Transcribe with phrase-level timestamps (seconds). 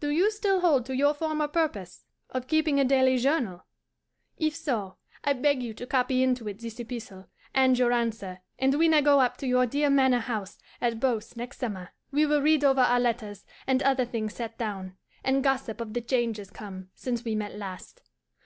[0.00, 3.66] Do you still hold to your former purpose of keeping a daily journal?
[4.38, 8.74] If so, I beg you to copy into it this epistle and your answer; and
[8.76, 12.40] when I go up to your dear manor house at Beauce next summer, we will
[12.40, 16.88] read over our letters and other things set down, and gossip of the changes come
[16.94, 18.00] since we met last.